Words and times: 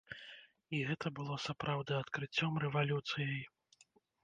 І 0.77 0.79
гэта 0.87 1.11
было 1.19 1.35
сапраўды 1.43 1.93
адкрыццём, 2.01 2.59
рэвалюцыяй. 2.67 3.39